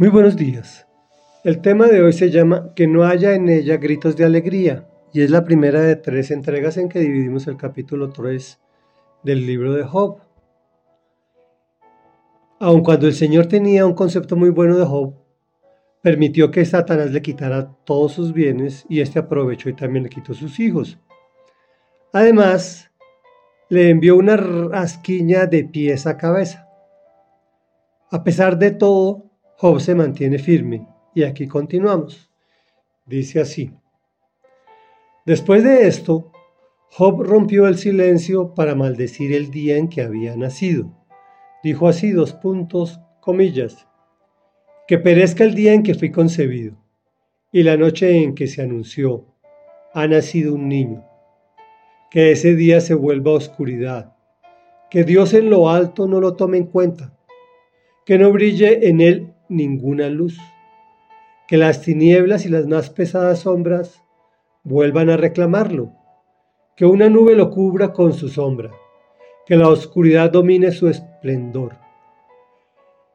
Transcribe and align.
Muy 0.00 0.08
buenos 0.08 0.34
días. 0.34 0.86
El 1.44 1.60
tema 1.60 1.86
de 1.86 2.00
hoy 2.00 2.14
se 2.14 2.30
llama 2.30 2.72
Que 2.74 2.86
no 2.86 3.04
haya 3.04 3.34
en 3.34 3.50
ella 3.50 3.76
gritos 3.76 4.16
de 4.16 4.24
alegría 4.24 4.88
y 5.12 5.20
es 5.20 5.30
la 5.30 5.44
primera 5.44 5.82
de 5.82 5.94
tres 5.94 6.30
entregas 6.30 6.78
en 6.78 6.88
que 6.88 7.00
dividimos 7.00 7.46
el 7.48 7.58
capítulo 7.58 8.08
3 8.08 8.58
del 9.24 9.44
libro 9.46 9.74
de 9.74 9.84
Job. 9.84 10.20
Aun 12.60 12.82
cuando 12.82 13.08
el 13.08 13.12
Señor 13.12 13.44
tenía 13.44 13.84
un 13.84 13.92
concepto 13.92 14.36
muy 14.36 14.48
bueno 14.48 14.78
de 14.78 14.86
Job, 14.86 15.16
permitió 16.00 16.50
que 16.50 16.64
Satanás 16.64 17.10
le 17.10 17.20
quitara 17.20 17.70
todos 17.84 18.12
sus 18.12 18.32
bienes 18.32 18.86
y 18.88 19.02
este 19.02 19.18
aprovechó 19.18 19.68
y 19.68 19.74
también 19.74 20.04
le 20.04 20.08
quitó 20.08 20.32
sus 20.32 20.60
hijos. 20.60 20.98
Además, 22.14 22.90
le 23.68 23.90
envió 23.90 24.16
una 24.16 24.38
rasquiña 24.38 25.44
de 25.44 25.64
pies 25.64 26.06
a 26.06 26.16
cabeza. 26.16 26.70
A 28.10 28.24
pesar 28.24 28.58
de 28.58 28.70
todo, 28.70 29.29
Job 29.60 29.78
se 29.78 29.94
mantiene 29.94 30.38
firme 30.38 30.86
y 31.14 31.22
aquí 31.22 31.46
continuamos. 31.46 32.30
Dice 33.04 33.40
así. 33.40 33.70
Después 35.26 35.62
de 35.62 35.86
esto, 35.86 36.32
Job 36.88 37.22
rompió 37.22 37.68
el 37.68 37.76
silencio 37.76 38.54
para 38.54 38.74
maldecir 38.74 39.34
el 39.34 39.50
día 39.50 39.76
en 39.76 39.90
que 39.90 40.00
había 40.00 40.34
nacido. 40.34 40.90
Dijo 41.62 41.88
así 41.88 42.10
dos 42.10 42.32
puntos, 42.32 43.00
comillas, 43.20 43.86
que 44.88 44.96
perezca 44.96 45.44
el 45.44 45.54
día 45.54 45.74
en 45.74 45.82
que 45.82 45.94
fui 45.94 46.10
concebido 46.10 46.78
y 47.52 47.62
la 47.62 47.76
noche 47.76 48.16
en 48.16 48.34
que 48.34 48.46
se 48.46 48.62
anunció, 48.62 49.26
ha 49.92 50.06
nacido 50.06 50.54
un 50.54 50.70
niño. 50.70 51.04
Que 52.10 52.30
ese 52.32 52.54
día 52.54 52.80
se 52.80 52.94
vuelva 52.94 53.32
oscuridad, 53.32 54.16
que 54.88 55.04
Dios 55.04 55.34
en 55.34 55.50
lo 55.50 55.68
alto 55.68 56.08
no 56.08 56.18
lo 56.18 56.34
tome 56.34 56.56
en 56.56 56.64
cuenta, 56.64 57.14
que 58.06 58.16
no 58.16 58.32
brille 58.32 58.88
en 58.88 59.02
él 59.02 59.34
ninguna 59.50 60.08
luz. 60.08 60.38
Que 61.46 61.56
las 61.56 61.82
tinieblas 61.82 62.46
y 62.46 62.48
las 62.48 62.66
más 62.66 62.88
pesadas 62.88 63.40
sombras 63.40 64.02
vuelvan 64.62 65.10
a 65.10 65.16
reclamarlo. 65.16 65.92
Que 66.76 66.86
una 66.86 67.10
nube 67.10 67.34
lo 67.34 67.50
cubra 67.50 67.92
con 67.92 68.12
su 68.12 68.28
sombra. 68.28 68.70
Que 69.44 69.56
la 69.56 69.68
oscuridad 69.68 70.30
domine 70.30 70.70
su 70.70 70.88
esplendor. 70.88 71.76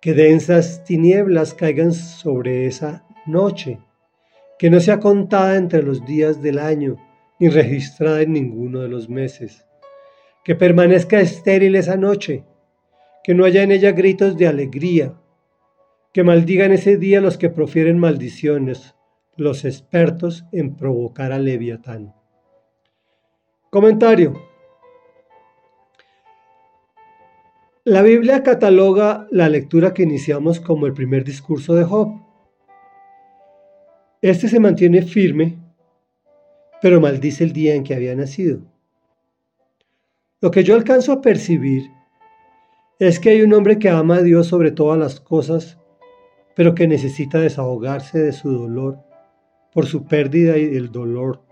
Que 0.00 0.14
densas 0.14 0.82
tinieblas 0.84 1.54
caigan 1.54 1.92
sobre 1.92 2.66
esa 2.66 3.06
noche. 3.26 3.78
Que 4.58 4.70
no 4.70 4.80
sea 4.80 4.98
contada 4.98 5.56
entre 5.56 5.82
los 5.82 6.04
días 6.06 6.42
del 6.42 6.58
año, 6.58 6.96
ni 7.38 7.48
registrada 7.48 8.22
en 8.22 8.32
ninguno 8.32 8.80
de 8.80 8.88
los 8.88 9.08
meses. 9.08 9.66
Que 10.44 10.54
permanezca 10.54 11.20
estéril 11.20 11.76
esa 11.76 11.96
noche. 11.96 12.44
Que 13.22 13.34
no 13.34 13.44
haya 13.44 13.62
en 13.62 13.70
ella 13.70 13.92
gritos 13.92 14.36
de 14.36 14.48
alegría 14.48 15.14
que 16.12 16.24
maldigan 16.24 16.72
ese 16.72 16.98
día 16.98 17.20
los 17.20 17.38
que 17.38 17.48
profieren 17.48 17.98
maldiciones, 17.98 18.94
los 19.36 19.64
expertos 19.64 20.44
en 20.52 20.76
provocar 20.76 21.32
a 21.32 21.38
Leviatán. 21.38 22.14
Comentario. 23.70 24.34
La 27.84 28.02
Biblia 28.02 28.42
cataloga 28.42 29.26
la 29.30 29.48
lectura 29.48 29.94
que 29.94 30.02
iniciamos 30.02 30.60
como 30.60 30.86
el 30.86 30.92
primer 30.92 31.24
discurso 31.24 31.74
de 31.74 31.84
Job. 31.84 32.20
Este 34.20 34.48
se 34.48 34.60
mantiene 34.60 35.02
firme, 35.02 35.58
pero 36.82 37.00
maldice 37.00 37.42
el 37.42 37.52
día 37.52 37.74
en 37.74 37.82
que 37.82 37.94
había 37.94 38.14
nacido. 38.14 38.60
Lo 40.40 40.50
que 40.50 40.62
yo 40.62 40.74
alcanzo 40.74 41.12
a 41.12 41.22
percibir 41.22 41.90
es 42.98 43.18
que 43.18 43.30
hay 43.30 43.42
un 43.42 43.54
hombre 43.54 43.78
que 43.78 43.88
ama 43.88 44.16
a 44.16 44.22
Dios 44.22 44.48
sobre 44.48 44.70
todas 44.70 44.98
las 44.98 45.18
cosas 45.18 45.81
pero 46.54 46.74
que 46.74 46.86
necesita 46.86 47.38
desahogarse 47.38 48.18
de 48.18 48.32
su 48.32 48.50
dolor 48.50 48.98
por 49.72 49.86
su 49.86 50.04
pérdida 50.04 50.58
y 50.58 50.76
el 50.76 50.92
dolor, 50.92 51.42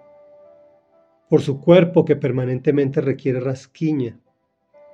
por 1.29 1.41
su 1.41 1.61
cuerpo 1.61 2.05
que 2.05 2.17
permanentemente 2.17 3.01
requiere 3.01 3.41
rasquiña. 3.41 4.21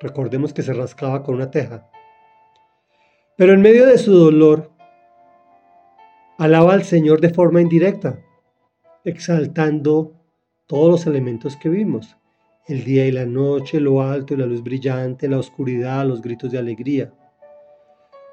Recordemos 0.00 0.52
que 0.52 0.62
se 0.62 0.72
rascaba 0.72 1.22
con 1.22 1.36
una 1.36 1.50
teja. 1.50 1.90
Pero 3.36 3.52
en 3.52 3.62
medio 3.62 3.86
de 3.86 3.98
su 3.98 4.12
dolor, 4.12 4.70
alaba 6.38 6.74
al 6.74 6.84
Señor 6.84 7.20
de 7.20 7.30
forma 7.30 7.60
indirecta, 7.60 8.20
exaltando 9.04 10.12
todos 10.66 10.90
los 10.90 11.06
elementos 11.06 11.56
que 11.56 11.68
vimos, 11.68 12.16
el 12.68 12.84
día 12.84 13.06
y 13.06 13.12
la 13.12 13.26
noche, 13.26 13.80
lo 13.80 14.02
alto 14.02 14.34
y 14.34 14.36
la 14.36 14.46
luz 14.46 14.62
brillante, 14.62 15.28
la 15.28 15.38
oscuridad, 15.38 16.06
los 16.06 16.22
gritos 16.22 16.50
de 16.50 16.58
alegría 16.58 17.12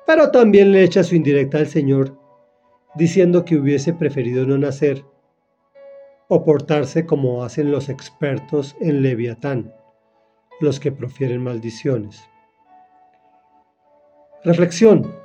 pero 0.06 0.32
también 0.32 0.72
le 0.72 0.84
echa 0.84 1.04
su 1.04 1.16
indirecta 1.16 1.58
al 1.58 1.68
Señor, 1.68 2.18
diciendo 2.96 3.46
que 3.46 3.56
hubiese 3.56 3.94
preferido 3.94 4.46
no 4.46 4.58
nacer 4.58 5.04
o 6.28 6.44
portarse 6.44 7.06
como 7.06 7.44
hacen 7.44 7.72
los 7.72 7.90
expertos 7.90 8.76
en 8.80 9.02
Leviatán, 9.02 9.74
los 10.60 10.80
que 10.80 10.92
profieren 10.92 11.44
maldiciones. 11.44 12.24
Reflexión. 14.44 15.16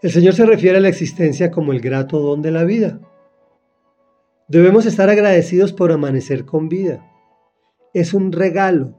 El 0.00 0.10
Señor 0.10 0.34
se 0.34 0.46
refiere 0.46 0.78
a 0.78 0.80
la 0.80 0.88
existencia 0.88 1.50
como 1.50 1.72
el 1.72 1.80
grato 1.80 2.20
don 2.20 2.42
de 2.42 2.50
la 2.50 2.64
vida. 2.64 3.00
Debemos 4.48 4.86
estar 4.86 5.08
agradecidos 5.08 5.72
por 5.72 5.92
amanecer 5.92 6.44
con 6.44 6.68
vida. 6.68 7.04
Es 7.94 8.12
un 8.12 8.32
regalo. 8.32 8.94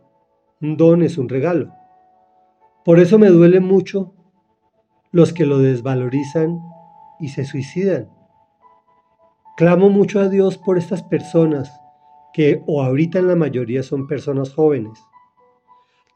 Un 0.61 0.77
don 0.77 1.03
es 1.03 1.17
un 1.17 1.29
regalo. 1.29 1.73
Por 2.85 2.99
eso 2.99 3.17
me 3.17 3.29
duele 3.29 3.59
mucho 3.59 4.13
los 5.11 5.31
que 5.31 5.45
lo 5.45 5.59
desvalorizan 5.59 6.59
y 7.19 7.29
se 7.29 7.45
suicidan. 7.45 8.09
Clamo 9.55 9.89
mucho 9.89 10.19
a 10.19 10.27
Dios 10.27 10.57
por 10.57 10.77
estas 10.77 11.03
personas 11.03 11.71
que 12.33 12.63
o 12.65 12.83
ahorita 12.83 13.19
en 13.19 13.27
la 13.27 13.35
mayoría 13.35 13.83
son 13.83 14.07
personas 14.07 14.53
jóvenes. 14.53 14.99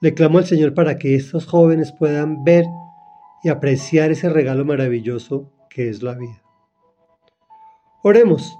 Le 0.01 0.13
clamo 0.13 0.39
al 0.39 0.45
Señor 0.45 0.73
para 0.73 0.97
que 0.97 1.15
estos 1.15 1.45
jóvenes 1.45 1.91
puedan 1.91 2.43
ver 2.43 2.65
y 3.43 3.49
apreciar 3.49 4.11
ese 4.11 4.27
regalo 4.29 4.65
maravilloso 4.65 5.51
que 5.69 5.89
es 5.89 6.01
la 6.03 6.15
vida. 6.15 6.41
Oremos. 8.03 8.57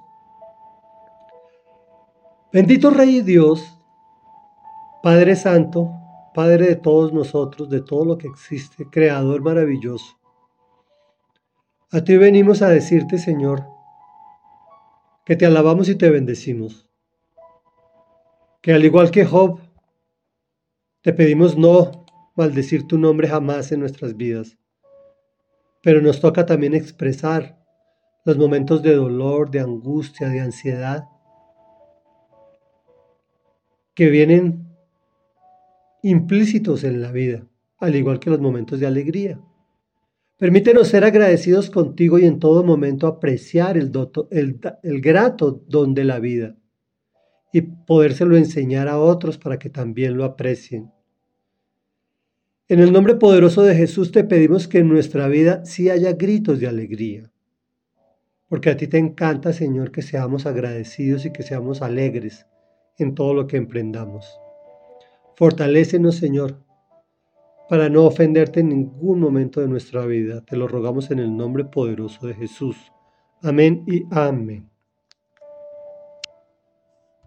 Bendito 2.54 2.92
Rey 2.92 3.22
Dios, 3.22 3.78
Padre 5.04 5.36
Santo, 5.36 5.92
Padre 6.38 6.68
de 6.68 6.76
todos 6.76 7.14
nosotros, 7.14 7.68
de 7.68 7.82
todo 7.82 8.06
lo 8.06 8.16
que 8.20 8.28
existe, 8.28 8.88
Creador 8.92 9.42
maravilloso. 9.42 10.20
A 11.92 12.04
ti 12.04 12.16
venimos 12.16 12.62
a 12.62 12.70
decirte, 12.70 13.18
Señor, 13.18 13.64
que 15.26 15.36
te 15.36 15.48
alabamos 15.48 15.90
y 15.90 15.96
te 15.96 16.12
bendecimos. 16.12 16.88
Que 18.62 18.72
al 18.72 18.86
igual 18.86 19.10
que 19.10 19.26
Job, 19.26 19.62
te 21.02 21.12
pedimos 21.12 21.58
no 21.58 22.06
maldecir 22.36 22.86
tu 22.86 23.00
nombre 23.00 23.28
jamás 23.28 23.72
en 23.72 23.80
nuestras 23.80 24.16
vidas. 24.16 24.60
Pero 25.82 26.02
nos 26.02 26.22
toca 26.22 26.46
también 26.46 26.76
expresar 26.76 27.58
los 28.26 28.38
momentos 28.38 28.84
de 28.84 28.94
dolor, 28.94 29.50
de 29.50 29.62
angustia, 29.62 30.30
de 30.30 30.42
ansiedad, 30.42 31.10
que 33.96 34.12
vienen 34.12 34.67
implícitos 36.10 36.84
en 36.84 37.02
la 37.02 37.12
vida, 37.12 37.48
al 37.80 37.96
igual 37.96 38.20
que 38.20 38.30
los 38.30 38.40
momentos 38.40 38.80
de 38.80 38.88
alegría. 38.88 39.40
Permítenos 40.38 40.90
ser 40.90 41.04
agradecidos 41.04 41.70
contigo 41.70 42.20
y 42.20 42.26
en 42.26 42.40
todo 42.40 42.64
momento 42.64 43.08
apreciar 43.08 43.78
el, 43.78 43.92
el, 44.32 45.02
grato 45.02 45.64
don 45.68 45.96
de 45.96 46.06
la 46.06 46.20
vida 46.20 46.56
y 47.52 47.62
podérselo 47.62 48.38
enseñar 48.38 48.88
a 48.88 49.00
otros 49.00 49.38
para 49.38 49.58
que 49.58 49.70
también 49.70 50.16
lo 50.16 50.24
aprecien. 50.24 50.92
En 52.68 52.80
el 52.80 52.94
nombre 52.94 53.16
poderoso 53.16 53.64
de 53.64 53.76
Jesús 53.76 54.12
te 54.12 54.24
pedimos 54.24 54.68
que 54.68 54.80
en 54.80 54.90
nuestra 54.90 55.28
vida 55.28 55.66
sí 55.66 55.90
haya 55.90 56.14
gritos 56.14 56.60
de 56.60 56.68
alegría, 56.68 57.32
porque 58.48 58.70
a 58.70 58.78
ti 58.78 58.88
te 58.88 58.98
encanta, 58.98 59.54
Señor, 59.54 59.92
que 59.92 60.02
seamos 60.04 60.46
agradecidos 60.46 61.26
y 61.26 61.32
que 61.32 61.44
seamos 61.44 61.82
alegres 61.82 62.46
en 63.00 63.16
todo 63.16 63.34
lo 63.34 63.48
que 63.48 63.58
emprendamos. 63.58 64.40
Fortalécenos, 65.38 66.16
Señor, 66.16 66.66
para 67.70 67.90
no 67.90 68.06
ofenderte 68.06 68.62
en 68.62 68.70
ningún 68.70 69.20
momento 69.20 69.62
de 69.62 69.68
nuestra 69.68 70.04
vida. 70.08 70.44
Te 70.44 70.58
lo 70.58 70.68
rogamos 70.68 71.12
en 71.12 71.20
el 71.20 71.38
nombre 71.38 71.64
poderoso 71.64 72.26
de 72.26 72.34
Jesús. 72.34 72.76
Amén 73.44 73.84
y 73.86 74.04
amén. 74.10 74.68